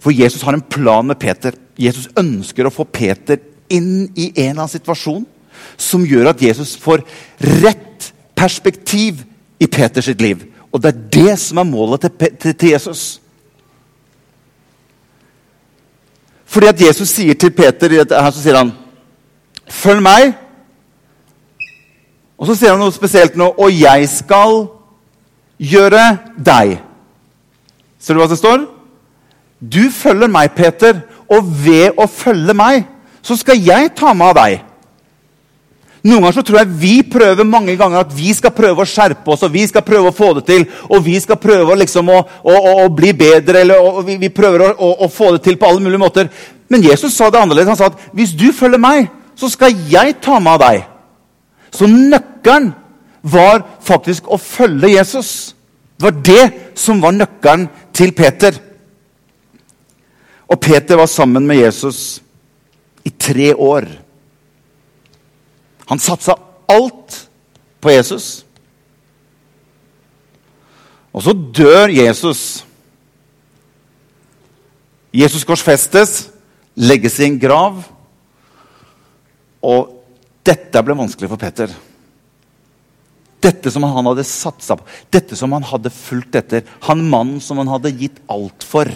For 0.00 0.14
Jesus 0.14 0.42
har 0.46 0.56
en 0.56 0.64
plan 0.64 1.06
med 1.06 1.18
Peter. 1.20 1.54
Jesus 1.78 2.08
ønsker 2.18 2.66
å 2.66 2.74
få 2.74 2.86
Peter 2.88 3.40
inn 3.72 4.08
i 4.14 4.30
en 4.30 4.52
eller 4.52 4.62
annen 4.64 4.72
situasjon 4.72 5.26
som 5.80 6.06
gjør 6.06 6.32
at 6.32 6.42
Jesus 6.42 6.74
får 6.80 7.04
rett 7.62 8.10
perspektiv 8.38 9.22
i 9.62 9.68
Peters 9.70 10.08
liv. 10.18 10.46
Og 10.72 10.80
det 10.82 10.92
er 10.92 11.02
det 11.14 11.34
som 11.40 11.60
er 11.60 11.68
målet 11.68 12.08
til, 12.40 12.70
Jesus. 12.72 13.20
Fordi 16.52 16.68
at 16.68 16.80
Jesus 16.80 17.12
sier 17.12 17.36
til 17.38 17.52
Peter 17.54 17.92
her 17.92 18.30
så 18.30 18.40
sier 18.40 18.56
han, 18.56 18.72
'Følg 19.68 20.02
meg.' 20.02 20.41
Og 22.42 22.48
så 22.50 22.56
sier 22.58 22.74
han 22.74 22.82
noe 22.82 22.90
spesielt 22.90 23.36
nå. 23.38 23.52
'Og 23.54 23.70
jeg 23.70 24.08
skal 24.10 24.66
gjøre 25.62 26.18
deg'. 26.34 26.80
Ser 28.02 28.14
du 28.14 28.20
hva 28.20 28.26
det 28.26 28.40
står? 28.40 28.66
Du 29.62 29.86
følger 29.94 30.26
meg, 30.26 30.50
Peter, 30.56 31.04
og 31.30 31.46
ved 31.46 31.94
å 31.94 32.08
følge 32.10 32.54
meg, 32.54 32.82
så 33.22 33.36
skal 33.38 33.62
jeg 33.62 33.92
ta 33.94 34.10
meg 34.12 34.32
av 34.32 34.38
deg. 34.40 34.64
Noen 36.02 36.24
ganger 36.24 36.34
så 36.34 36.42
tror 36.42 36.58
jeg 36.58 36.78
vi 36.80 36.94
prøver 37.06 37.46
mange 37.46 37.76
ganger 37.78 38.00
at 38.02 38.10
vi 38.16 38.32
skal 38.34 38.50
prøve 38.50 38.82
å 38.82 38.88
skjerpe 38.90 39.30
oss 39.30 39.44
og 39.46 39.52
vi 39.54 39.62
skal 39.70 39.84
prøve 39.86 40.10
å 40.10 40.16
få 40.16 40.32
det 40.34 40.42
til. 40.48 40.64
Og 40.90 41.04
vi 41.04 41.14
skal 41.22 41.38
prøve 41.38 41.76
liksom 41.78 42.10
å, 42.10 42.18
å, 42.42 42.56
å, 42.82 42.88
bli 42.90 43.12
bedre, 43.14 43.60
eller 43.62 44.02
vi, 44.02 44.16
vi, 44.18 44.32
prøver 44.34 44.72
å, 44.72 44.88
å, 45.06 45.06
få 45.06 45.36
det 45.36 45.44
til 45.46 45.60
på 45.60 45.68
alle 45.68 45.84
mulige 45.84 46.02
måter. 46.02 46.26
Men 46.66 46.82
Jesus 46.82 47.14
sa 47.14 47.30
det 47.30 47.38
annerledes. 47.38 47.70
Han 47.70 47.78
sa 47.78 47.92
at 47.92 48.10
hvis 48.18 48.34
du 48.34 48.48
følger 48.50 48.82
meg, 48.82 49.06
så 49.38 49.46
skal 49.52 49.78
jeg 49.94 50.18
ta 50.18 50.42
meg 50.42 50.58
av 50.58 50.64
deg. 50.66 50.82
Så 51.70 51.86
nøkkelen 51.86 52.31
var 53.22 53.62
faktisk 53.80 54.28
å 54.28 54.38
følge 54.38 54.96
Jesus. 54.96 55.54
Det 55.96 56.08
var 56.08 56.22
det 56.26 56.44
som 56.78 57.00
var 57.02 57.14
nøkkelen 57.14 57.68
til 57.94 58.12
Peter. 58.16 58.56
Og 60.50 60.60
Peter 60.60 60.98
var 60.98 61.06
sammen 61.06 61.46
med 61.46 61.62
Jesus 61.62 62.20
i 63.04 63.10
tre 63.10 63.52
år. 63.54 63.86
Han 65.88 66.02
satsa 66.02 66.34
alt 66.68 67.28
på 67.80 67.90
Jesus. 67.90 68.44
Og 71.12 71.22
så 71.22 71.32
dør 71.32 71.92
Jesus. 71.92 72.64
Jesus 75.12 75.44
korsfestes, 75.44 76.30
legges 76.74 77.18
i 77.20 77.26
en 77.28 77.38
grav. 77.40 77.82
Og 79.62 79.98
dette 80.46 80.82
ble 80.82 80.96
vanskelig 80.98 81.30
for 81.30 81.40
Peter. 81.40 81.72
Dette 83.42 83.72
som 83.74 83.84
han 83.86 84.06
hadde 84.06 84.24
satsa 84.26 84.76
på, 84.78 84.86
dette 85.10 85.36
som 85.38 85.52
han 85.56 85.64
hadde 85.66 85.90
fulgt 85.90 86.36
etter. 86.38 86.62
Han 86.86 87.02
mannen 87.10 87.40
som 87.42 87.58
han 87.58 87.70
hadde 87.72 87.94
gitt 87.98 88.20
alt 88.30 88.62
for. 88.66 88.90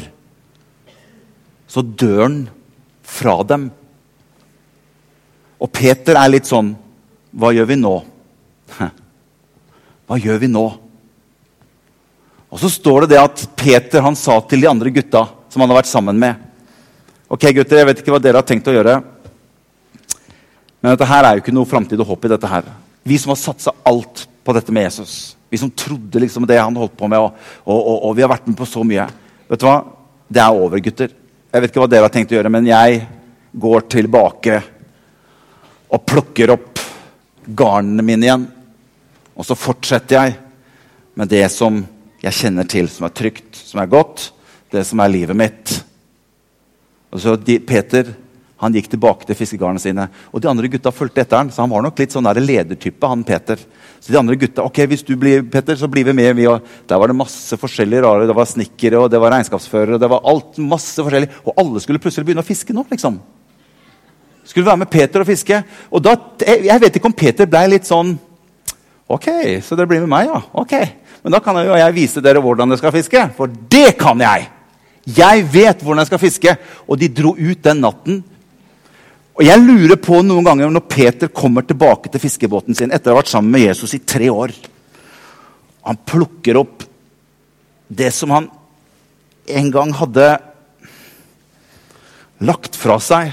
Så 1.66 1.82
dør 1.82 2.22
han 2.22 2.38
fra 3.06 3.40
dem. 3.46 3.68
Og 5.58 5.72
Peter 5.72 6.18
er 6.20 6.28
litt 6.28 6.48
sånn 6.48 6.74
Hva 7.36 7.48
gjør 7.56 7.68
vi 7.70 7.78
nå? 7.80 7.94
Hva 10.06 10.18
gjør 10.20 10.42
vi 10.42 10.50
nå? 10.52 10.64
Og 12.52 12.60
så 12.62 12.70
står 12.70 13.04
det 13.04 13.14
det 13.14 13.22
at 13.22 13.44
Peter 13.58 14.04
han 14.04 14.18
sa 14.18 14.38
til 14.46 14.62
de 14.62 14.68
andre 14.70 14.92
gutta 14.94 15.24
som 15.50 15.62
han 15.62 15.72
har 15.72 15.80
vært 15.80 15.90
sammen 15.90 16.20
med 16.20 16.42
Ok, 17.26 17.48
gutter, 17.50 17.80
jeg 17.80 17.88
vet 17.88 18.00
ikke 18.02 18.12
hva 18.14 18.20
dere 18.22 18.38
har 18.38 18.46
tenkt 18.46 18.68
å 18.70 18.74
gjøre. 18.76 19.00
Men 20.78 20.92
dette 20.92 21.08
her 21.10 21.26
er 21.26 21.34
jo 21.34 21.42
ikke 21.42 21.54
noe 21.56 21.66
framtid 21.66 21.98
og 21.98 22.06
håp 22.12 22.28
i 22.28 22.30
dette 22.30 22.50
her. 22.52 22.68
Vi 23.02 23.16
som 23.18 23.32
har 23.32 23.40
satsa 23.40 23.72
alt 23.82 24.22
på 24.46 24.54
dette 24.56 24.74
med 24.74 24.86
Jesus. 24.86 25.36
Vi 25.50 25.58
som 25.58 25.70
trodde 25.70 26.22
liksom 26.22 26.46
det 26.48 26.58
han 26.58 26.76
holdt 26.78 26.96
på 26.98 27.08
med, 27.10 27.22
og, 27.22 27.34
og, 27.64 27.76
og, 27.76 27.98
og 28.08 28.16
vi 28.16 28.24
har 28.24 28.30
vært 28.30 28.46
med 28.48 28.58
på 28.58 28.68
så 28.68 28.82
mye. 28.86 29.06
Vet 29.50 29.62
du 29.62 29.66
hva? 29.66 29.76
Det 30.26 30.42
er 30.42 30.62
over, 30.62 30.82
gutter. 30.82 31.12
Jeg 31.52 31.62
vet 31.62 31.70
ikke 31.70 31.82
hva 31.84 31.90
dere 31.90 32.08
har 32.08 32.14
tenkt 32.14 32.34
å 32.34 32.38
gjøre, 32.38 32.52
men 32.52 32.66
jeg 32.68 33.04
går 33.56 33.86
tilbake 33.92 34.60
og 35.86 36.02
plukker 36.06 36.52
opp 36.56 36.82
garnene 37.46 38.04
mine 38.04 38.26
igjen. 38.26 38.46
Og 39.36 39.46
så 39.46 39.56
fortsetter 39.58 40.18
jeg 40.18 40.36
med 41.16 41.30
det 41.30 41.44
som 41.52 41.78
jeg 42.22 42.36
kjenner 42.36 42.66
til, 42.68 42.88
som 42.90 43.06
er 43.06 43.14
trygt, 43.16 43.54
som 43.56 43.80
er 43.82 43.90
godt. 43.90 44.30
Det 44.72 44.82
som 44.84 45.00
er 45.00 45.12
livet 45.12 45.38
mitt. 45.38 45.76
Og 47.14 47.22
så 47.22 47.36
Peter 47.38 48.10
han 48.56 48.72
gikk 48.72 48.88
tilbake 48.88 49.26
til 49.28 49.36
fiskegarnene 49.36 49.80
sine. 49.82 50.06
Og 50.32 50.40
de 50.40 50.48
andre 50.48 50.68
gutta 50.72 50.92
fulgte 50.94 51.20
etter 51.20 51.42
han, 51.42 51.50
så 51.52 51.60
han 51.62 51.72
var 51.72 51.82
nok 51.84 51.98
litt 52.00 52.14
sånn 52.14 52.24
der 52.24 52.40
ledertype. 52.40 53.04
han 53.06 53.24
Peter. 53.24 53.60
Så 54.00 54.12
de 54.12 54.18
andre 54.18 54.36
gutta 54.40 54.64
ok, 54.64 54.78
hvis 54.88 55.04
du 55.04 55.12
blir 55.16 55.42
Peter, 55.42 55.76
så 55.76 55.88
blir 55.88 56.06
vi 56.08 56.14
med. 56.16 56.32
Vi, 56.38 56.46
og 56.48 56.64
der 56.88 56.96
var 56.96 57.12
det 57.12 57.18
masse 57.18 57.58
forskjellige 57.60 58.04
rare. 58.06 58.26
Det 58.26 58.36
var 58.36 58.48
snekkere 58.48 59.02
og 59.02 59.10
det 59.12 59.20
var 59.20 59.34
regnskapsførere. 59.36 59.98
det 60.00 60.08
var 60.08 60.24
alt, 60.24 60.56
masse 60.58 60.96
forskjellig. 60.96 61.28
Og 61.44 61.52
alle 61.60 61.82
skulle 61.84 62.00
plutselig 62.00 62.24
begynne 62.24 62.44
å 62.44 62.48
fiske 62.48 62.72
nå. 62.72 62.86
liksom. 62.90 63.18
Skulle 64.46 64.66
være 64.66 64.80
med 64.84 64.90
Peter 64.90 65.20
og 65.20 65.28
fiske. 65.28 65.62
Og 65.90 66.02
da, 66.02 66.16
Jeg 66.40 66.80
vet 66.80 66.96
ikke 66.96 67.10
om 67.12 67.12
Peter 67.12 67.46
ble 67.46 67.66
litt 67.68 67.84
sånn 67.84 68.18
Ok, 69.06 69.28
så 69.62 69.76
dere 69.76 69.86
blir 69.86 70.00
med 70.02 70.10
meg, 70.10 70.26
ja. 70.26 70.40
ok. 70.50 70.72
Men 71.22 71.36
da 71.36 71.38
kan 71.38 71.54
jo 71.62 71.76
jeg 71.78 71.94
vise 71.94 72.22
dere 72.24 72.40
hvordan 72.42 72.72
dere 72.72 72.80
skal 72.80 72.90
fiske. 72.94 73.20
For 73.36 73.46
det 73.46 73.92
kan 74.00 74.18
jeg! 74.18 74.48
Jeg 75.06 75.44
vet 75.52 75.84
hvordan 75.84 76.02
jeg 76.02 76.08
skal 76.08 76.18
fiske. 76.18 76.56
Og 76.88 76.98
de 76.98 77.08
dro 77.14 77.36
ut 77.38 77.60
den 77.62 77.84
natten 77.84 78.24
og 79.36 79.44
Jeg 79.44 79.60
lurer 79.60 79.98
på 80.00 80.22
noen 80.24 80.46
ganger 80.46 80.70
når 80.72 80.86
Peter 80.88 81.28
kommer 81.28 81.64
tilbake 81.66 82.08
til 82.08 82.22
fiskebåten 82.22 82.76
sin 82.76 82.92
etter 82.94 83.12
å 83.12 83.16
ha 83.16 83.20
vært 83.20 83.32
sammen 83.34 83.52
med 83.52 83.66
Jesus 83.66 83.92
i 83.92 84.00
tre 84.00 84.30
år. 84.32 84.54
Han 85.84 85.98
plukker 86.08 86.56
opp 86.56 86.86
det 87.92 88.08
som 88.16 88.32
han 88.32 88.46
en 89.46 89.68
gang 89.70 89.92
hadde 89.94 90.30
lagt 92.48 92.78
fra 92.80 92.96
seg. 93.02 93.28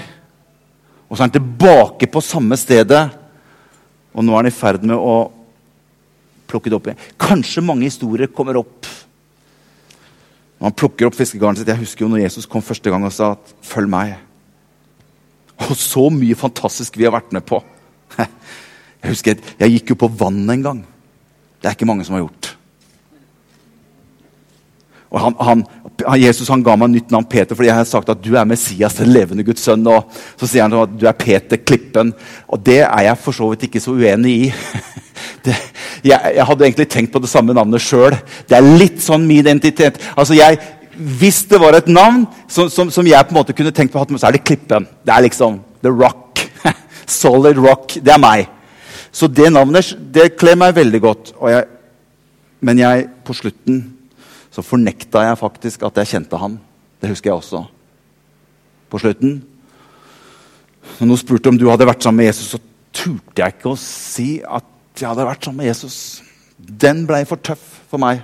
Og 1.08 1.16
så 1.16 1.24
er 1.24 1.30
han 1.30 1.38
tilbake 1.38 2.12
på 2.12 2.24
samme 2.26 2.60
stedet, 2.60 3.06
og 4.14 4.28
nå 4.28 4.36
er 4.36 4.44
han 4.44 4.52
i 4.52 4.54
ferd 4.54 4.84
med 4.84 5.00
å 5.00 5.16
plukke 6.52 6.68
det 6.68 6.78
opp 6.78 6.92
igjen. 6.92 7.08
Kanskje 7.16 7.64
mange 7.64 7.88
historier 7.88 8.28
kommer 8.28 8.60
opp. 8.60 8.92
Når 10.60 10.68
han 10.68 10.78
plukker 10.84 11.08
opp 11.08 11.16
fiskegarnet 11.16 11.64
sitt. 11.64 11.72
Jeg 11.72 11.80
husker 11.80 12.06
jo 12.06 12.12
når 12.12 12.26
Jesus 12.26 12.50
kom 12.50 12.64
første 12.66 12.92
gang 12.92 13.08
og 13.08 13.16
sa 13.16 13.34
at 13.40 13.56
'følg 13.64 13.88
meg'. 13.88 14.33
Og 15.70 15.77
så 15.79 16.08
mye 16.13 16.38
fantastisk 16.38 16.98
vi 17.00 17.08
har 17.08 17.15
vært 17.15 17.34
med 17.36 17.46
på. 17.48 17.62
Jeg 19.03 19.12
husker, 19.12 19.39
jeg 19.60 19.72
gikk 19.74 19.89
jo 19.91 19.96
på 20.00 20.08
vann 20.15 20.46
en 20.48 20.62
gang. 20.63 20.77
Det 21.60 21.67
er 21.67 21.74
ikke 21.75 21.88
mange 21.89 22.05
som 22.08 22.15
har 22.15 22.22
gjort. 22.22 22.53
Og 25.13 25.20
han, 25.22 25.36
han, 25.43 25.63
Jesus 26.17 26.48
han 26.50 26.63
ga 26.65 26.74
meg 26.79 26.93
nytt 26.93 27.12
navn 27.13 27.27
Peter 27.29 27.53
fordi 27.53 27.70
jeg 27.70 27.77
har 27.77 27.89
sagt 27.89 28.10
at 28.10 28.22
du 28.24 28.32
er 28.34 28.48
Messias, 28.50 28.96
den 28.98 29.12
levende 29.13 29.46
Guds 29.46 29.62
sønn. 29.67 29.84
Og 29.86 30.08
så 30.39 30.50
sier 30.50 30.65
han 30.65 30.74
at 30.79 30.96
du 30.98 31.05
er 31.10 31.17
Peter 31.20 31.60
Klippen. 31.62 32.13
Og 32.48 32.63
det 32.65 32.79
er 32.86 33.10
jeg 33.10 33.20
for 33.22 33.36
så 33.36 33.51
vidt 33.51 33.67
ikke 33.67 33.84
så 33.84 33.93
uenig 33.98 34.38
i. 34.48 34.50
Det, 35.43 35.53
jeg, 36.08 36.32
jeg, 36.38 36.43
hadde 36.48 36.63
egentlig 36.63 36.86
tenkt 36.88 37.12
på 37.12 37.20
det 37.20 37.29
samme 37.29 37.53
navnet 37.55 37.84
sjøl. 37.84 38.15
Det 38.48 38.55
er 38.55 38.63
litt 38.79 39.01
sånn 39.03 39.25
min 39.27 39.41
identitet. 39.41 40.00
Altså 40.15 40.38
jeg, 40.38 40.55
hvis 40.98 41.44
det 41.50 41.60
var 41.62 41.78
et 41.78 41.88
navn 41.90 42.26
som, 42.48 42.70
som, 42.70 42.92
som, 42.94 43.08
jeg 43.08 43.26
på 43.26 43.34
en 43.34 43.40
måte 43.40 43.56
kunne 43.58 43.74
tenkt 43.74 43.94
på, 43.94 44.04
så 44.18 44.28
er 44.28 44.38
det 44.38 44.44
Klippen. 44.46 44.86
Det 45.06 45.14
er 45.14 45.26
liksom 45.26 45.62
The 45.82 45.90
Rock. 45.90 46.44
Solid 47.20 47.58
Rock. 47.58 47.98
Det 47.98 48.14
er 48.14 48.22
meg. 48.22 48.50
Så 49.14 49.30
det 49.30 49.52
navnet 49.54 49.94
det 50.14 50.34
kler 50.38 50.58
meg 50.60 50.76
veldig 50.78 51.02
godt. 51.02 51.34
Jeg, 51.50 51.66
men 52.62 52.82
jeg, 52.82 53.08
på 53.26 53.36
slutten 53.38 53.82
så 54.54 54.62
fornekta 54.66 55.26
jeg 55.26 55.40
faktisk 55.40 55.86
at 55.88 55.98
jeg 56.02 56.12
kjente 56.14 56.38
han. 56.38 56.60
Det 57.02 57.10
husker 57.10 57.32
jeg 57.32 57.40
også. 57.40 57.64
På 58.90 59.02
slutten. 59.02 59.40
Når 61.00 61.10
noen 61.10 61.22
spurte 61.22 61.50
om 61.50 61.58
du 61.58 61.66
hadde 61.72 61.88
vært 61.90 62.06
sammen 62.06 62.22
med 62.22 62.30
Jesus, 62.30 62.54
så 62.54 62.62
turte 62.94 63.42
jeg 63.42 63.56
ikke 63.56 63.74
å 63.74 63.80
si 63.80 64.28
at 64.46 64.70
jeg 65.00 65.10
hadde 65.10 65.26
vært 65.26 65.48
sammen 65.48 65.64
med 65.64 65.72
Jesus. 65.72 65.98
Den 66.58 67.08
blei 67.10 67.24
for 67.26 67.42
tøff 67.42 67.64
for 67.90 68.02
meg. 68.02 68.22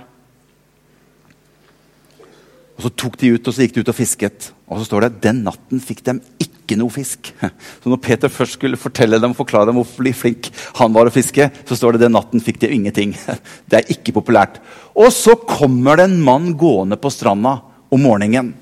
Og 2.80 2.86
Så 2.86 2.94
tok 2.96 3.18
de 3.20 3.34
ut 3.34 3.44
og 3.44 3.52
så 3.52 3.66
gikk 3.66 3.74
de 3.76 3.82
ut 3.84 3.90
og 3.92 3.96
fisket. 3.98 4.46
Og 4.64 4.80
så 4.80 4.86
står 4.88 5.04
det 5.04 5.18
den 5.26 5.42
natten 5.44 5.82
fikk 5.84 6.00
de 6.06 6.14
ikke 6.40 6.78
noe 6.80 6.88
fisk. 6.94 7.28
Så 7.82 7.90
når 7.92 8.00
Peter 8.00 8.32
først 8.32 8.56
skulle 8.56 8.78
fortelle 8.80 9.18
dem 9.20 9.34
forklare 9.36 9.68
dem 9.68 9.76
hvor 9.76 10.14
flink 10.16 10.48
han 10.78 10.94
var 10.94 11.10
å 11.10 11.12
fiske, 11.12 11.50
så 11.66 11.76
står 11.76 11.98
det 11.98 12.06
den 12.06 12.14
natten 12.14 12.40
fikk 12.40 12.62
de 12.62 12.70
ingenting. 12.72 13.12
Det 13.68 13.80
er 13.82 13.92
ikke 13.92 14.14
populært. 14.16 14.62
Og 14.94 15.10
så 15.12 15.34
kommer 15.34 16.00
det 16.00 16.06
en 16.08 16.20
mann 16.24 16.54
gående 16.56 16.96
på 16.96 17.12
stranda 17.12 17.58
om 17.90 18.00
morgenen 18.00 18.54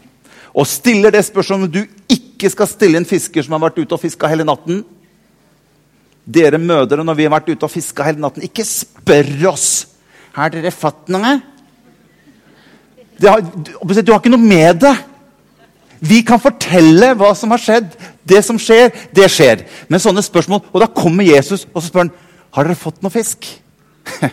og 0.58 0.66
stiller 0.66 1.12
det 1.14 1.20
spørsmålet 1.22 1.70
du 1.70 1.82
ikke 2.10 2.50
skal 2.50 2.66
stille 2.66 2.98
en 2.98 3.06
fisker 3.06 3.44
som 3.44 3.54
har 3.54 3.68
vært 3.68 3.76
ute 3.78 3.94
og 3.94 4.00
fiska 4.02 4.30
hele 4.30 4.46
natten. 4.48 4.80
Dere 6.26 6.58
mødre, 6.58 7.04
når 7.06 7.14
vi 7.14 7.28
har 7.28 7.34
vært 7.36 7.52
ute 7.52 7.68
og 7.68 7.70
fiska 7.70 8.08
hele 8.08 8.24
natten, 8.24 8.42
ikke 8.42 8.66
spør 8.66 9.52
oss 9.52 9.68
har 10.34 10.50
dere 10.50 10.72
fått 10.74 11.12
noe. 11.14 11.36
Har, 13.22 13.42
du 13.42 14.12
har 14.12 14.20
ikke 14.20 14.32
noe 14.32 14.42
med 14.42 14.82
det. 14.84 14.94
Vi 15.98 16.20
kan 16.26 16.40
fortelle 16.40 17.12
hva 17.18 17.32
som 17.34 17.50
har 17.54 17.62
skjedd. 17.62 17.94
Det 18.28 18.42
som 18.46 18.58
skjer, 18.60 18.92
det 19.14 19.26
skjer. 19.32 19.64
Men 19.90 20.02
sånne 20.02 20.22
spørsmål, 20.22 20.62
Og 20.72 20.82
da 20.82 20.90
kommer 20.92 21.26
Jesus 21.26 21.66
og 21.72 21.80
så 21.82 21.88
spør 21.88 22.06
han, 22.06 22.12
har 22.54 22.68
dere 22.68 22.78
fått 22.78 23.02
noe 23.02 23.12
fisk. 23.12 23.48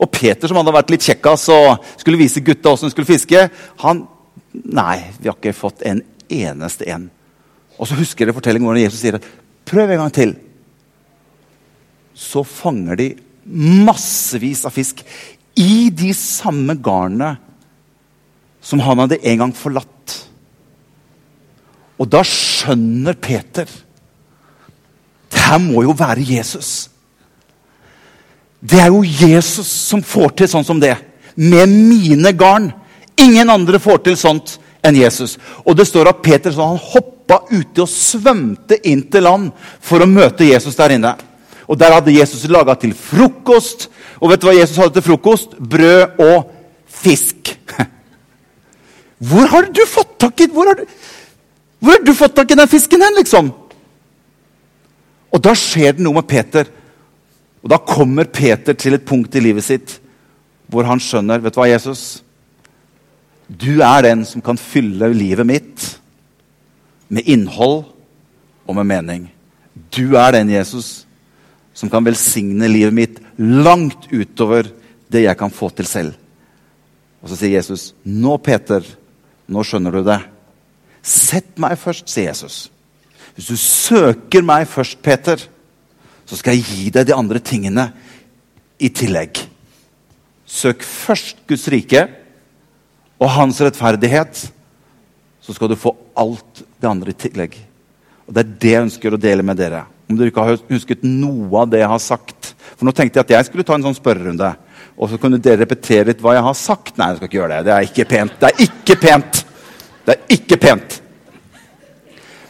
og 0.00 0.10
Peter, 0.12 0.48
som 0.48 0.58
hadde 0.58 0.74
vært 0.74 0.90
litt 0.92 1.06
kjekkas 1.06 1.46
og 1.54 1.86
skulle 2.00 2.20
vise 2.20 2.42
gutta 2.44 2.72
hvordan 2.72 2.90
de 2.90 2.96
skulle 2.96 3.12
fiske, 3.12 3.48
han 3.84 4.08
Nei, 4.54 5.00
vi 5.18 5.26
har 5.26 5.34
ikke 5.34 5.50
fått 5.50 5.80
en 5.82 5.98
eneste 6.30 6.86
en. 6.86 7.08
Og 7.74 7.88
så 7.90 7.96
husker 7.98 8.22
dere 8.22 8.36
fortellingen 8.36 8.68
hvordan 8.68 8.84
Jesus 8.84 9.00
sier 9.02 9.16
prøv 9.66 9.90
en 9.90 10.04
gang 10.04 10.12
til. 10.14 10.36
så 12.14 12.44
fanger 12.46 12.96
de 12.96 13.08
massevis 13.84 14.62
av 14.64 14.70
fisk 14.70 15.02
i 15.58 15.90
de 15.90 16.12
samme 16.14 16.76
garnene 16.78 17.32
som 18.64 18.80
han 18.80 19.04
hadde 19.04 19.20
en 19.20 19.42
gang 19.44 19.52
forlatt. 19.56 20.16
Og 22.00 22.08
da 22.10 22.24
skjønner 22.26 23.14
Peter 23.22 23.68
Det 25.30 25.42
her 25.44 25.60
må 25.62 25.82
jo 25.84 25.92
være 25.98 26.24
Jesus. 26.24 26.88
Det 28.64 28.78
er 28.80 28.88
jo 28.88 29.02
Jesus 29.04 29.68
som 29.90 30.02
får 30.02 30.32
til 30.38 30.48
sånn 30.48 30.64
som 30.64 30.80
det. 30.80 30.94
Med 31.34 31.68
mine 31.68 32.32
garn. 32.38 32.70
Ingen 33.20 33.50
andre 33.50 33.80
får 33.82 34.00
til 34.06 34.16
sånt 34.16 34.54
enn 34.84 34.96
Jesus. 34.96 35.36
Og 35.66 35.76
det 35.76 35.88
står 35.88 36.08
at 36.10 36.22
Peter 36.24 36.54
så 36.54 36.70
han 36.70 36.80
hoppa 36.80 37.42
uti 37.50 37.82
og 37.82 37.90
svømte 37.90 38.78
inn 38.88 39.04
til 39.10 39.26
land 39.26 39.50
for 39.82 40.00
å 40.04 40.08
møte 40.08 40.48
Jesus 40.48 40.78
der 40.78 40.96
inne. 40.96 41.16
Og 41.68 41.78
Der 41.80 41.92
hadde 41.96 42.14
Jesus 42.14 42.46
laga 42.48 42.74
til 42.78 42.94
frokost. 42.94 43.88
Og 44.20 44.30
vet 44.30 44.40
du 44.40 44.48
hva 44.48 44.56
Jesus 44.56 44.78
hadde 44.80 44.94
til 44.96 45.08
frokost? 45.10 45.58
Brød 45.58 46.20
og 46.22 46.50
fisk. 46.86 47.56
Hvor 49.24 49.48
har 49.50 49.68
du 49.70 49.82
fått 49.88 50.16
tak 50.20 50.40
i 50.42 50.48
hvor 50.52 50.68
har 50.68 50.78
du, 50.80 50.84
hvor 51.80 51.96
har 51.96 52.04
du 52.04 52.14
fått 52.16 52.34
tak 52.36 52.50
i 52.50 52.58
den 52.58 52.70
fisken 52.70 53.04
hen, 53.04 53.16
liksom? 53.18 53.52
Og 55.34 55.42
da 55.42 55.54
skjer 55.58 55.96
det 55.96 56.04
noe 56.04 56.20
med 56.20 56.28
Peter. 56.30 56.68
Og 57.64 57.70
da 57.72 57.80
kommer 57.80 58.28
Peter 58.28 58.76
til 58.76 58.96
et 58.96 59.06
punkt 59.06 59.34
i 59.34 59.42
livet 59.42 59.66
sitt 59.66 59.98
hvor 60.72 60.86
han 60.88 61.00
skjønner 61.02 61.42
Vet 61.44 61.54
du 61.54 61.60
hva, 61.60 61.68
Jesus? 61.68 62.04
Du 63.46 63.82
er 63.84 64.06
den 64.06 64.24
som 64.28 64.42
kan 64.44 64.58
fylle 64.60 65.10
livet 65.12 65.46
mitt 65.46 65.84
med 67.12 67.28
innhold 67.28 67.84
og 68.64 68.76
med 68.78 68.88
mening. 68.88 69.26
Du 69.92 70.16
er 70.16 70.32
den, 70.38 70.54
Jesus, 70.54 71.04
som 71.76 71.90
kan 71.92 72.04
velsigne 72.06 72.70
livet 72.70 72.96
mitt 72.96 73.20
langt 73.36 74.08
utover 74.12 74.70
det 75.12 75.26
jeg 75.26 75.38
kan 75.38 75.52
få 75.52 75.68
til 75.76 75.88
selv. 75.88 76.14
Og 77.20 77.30
så 77.30 77.36
sier 77.40 77.58
Jesus, 77.58 77.94
'Nå, 78.04 78.36
Peter, 78.38 78.84
nå 79.48 79.64
skjønner 79.64 79.92
du 79.92 80.02
det.' 80.04 80.22
'Sett 81.04 81.58
meg 81.60 81.76
først', 81.76 82.08
sier 82.08 82.30
Jesus. 82.30 82.70
'Hvis 83.34 83.48
du 83.48 83.56
søker 83.56 84.42
meg 84.42 84.66
først, 84.68 85.02
Peter, 85.02 85.36
så 86.24 86.36
skal 86.36 86.54
jeg 86.54 86.64
gi 86.64 86.90
deg 86.90 87.06
de 87.06 87.14
andre 87.14 87.38
tingene 87.38 87.92
i 88.78 88.88
tillegg.' 88.88 89.48
Søk 90.46 90.82
først 90.82 91.36
Guds 91.48 91.68
rike 91.68 92.08
og 93.18 93.30
hans 93.30 93.60
rettferdighet, 93.60 94.52
så 95.40 95.52
skal 95.52 95.68
du 95.68 95.76
få 95.76 95.96
alt 96.16 96.62
det 96.80 96.88
andre 96.88 97.10
i 97.10 97.18
tillegg. 97.18 97.56
Og 98.26 98.34
Det 98.34 98.40
er 98.40 98.54
det 98.60 98.70
jeg 98.70 98.84
ønsker 98.86 99.14
å 99.14 99.20
dele 99.20 99.42
med 99.42 99.56
dere. 99.56 99.84
Om 100.08 100.16
dere 100.16 100.30
ikke 100.30 100.44
har 100.44 100.60
husket 100.68 101.04
noe 101.04 101.62
av 101.62 101.70
det 101.72 101.80
jeg 101.82 101.88
har 101.88 102.00
sagt. 102.00 102.54
For 102.76 102.86
nå 102.86 102.92
tenkte 102.92 103.18
jeg 103.18 103.26
at 103.26 103.34
jeg 103.36 103.48
skulle 103.48 103.64
ta 103.64 103.76
en 103.76 103.84
sånn 103.84 103.96
spørrerunde. 103.96 104.54
Og 104.94 105.10
så 105.10 105.18
kunne 105.18 105.40
dere 105.42 105.64
repetere 105.64 106.06
litt 106.10 106.20
hva 106.22 106.36
jeg 106.36 106.46
har 106.46 106.58
sagt. 106.58 106.98
Nei, 106.98 107.10
jeg 107.10 107.18
skal 107.18 107.30
ikke 107.30 107.40
gjøre 107.40 107.56
det. 107.56 107.64
Det 107.66 107.74
er 107.74 107.88
ikke 107.88 108.06
pent. 108.10 108.36
Det 108.40 108.50
er 108.50 108.62
ikke 108.66 108.98
pent. 109.02 109.40
Det 110.04 110.14
er 110.14 110.36
ikke 110.36 110.60
pent. 110.62 111.00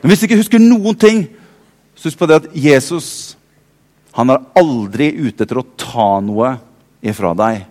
Men 0.02 0.12
hvis 0.12 0.20
du 0.20 0.26
ikke 0.28 0.42
husker 0.42 0.60
noen 0.60 0.98
ting, 1.00 1.24
så 1.96 2.10
husk 2.10 2.20
på 2.20 2.28
det 2.28 2.42
at 2.42 2.50
Jesus 2.52 3.08
han 4.14 4.30
er 4.30 4.42
aldri 4.60 5.08
ute 5.16 5.42
etter 5.42 5.58
å 5.58 5.66
ta 5.80 6.08
noe 6.22 6.52
ifra 7.02 7.32
deg. 7.34 7.64